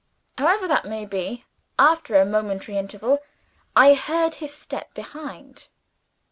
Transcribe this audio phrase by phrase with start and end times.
[0.39, 1.45] However that may be,
[1.77, 3.19] after a momentary interval,
[3.75, 5.69] I heard his step behind.